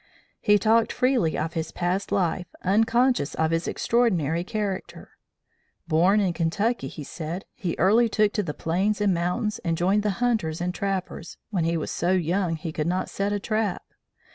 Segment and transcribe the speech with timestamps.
[0.39, 5.11] "He talked freely of his past life, unconscious of its extraordinary character.
[5.87, 10.01] Born in Kentucky, he said, he early took to the plains and mountains, and joined
[10.01, 13.83] the hunters and trappers, when he was so young he could not set a trap.